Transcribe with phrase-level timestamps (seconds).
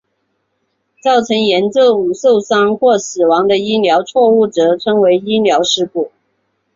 [1.03, 6.09] 造成严重受伤或死亡的医疗错误则称为医疗事故。